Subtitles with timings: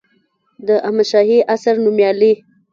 [0.67, 2.33] د احمدشاهي عصر نوميالي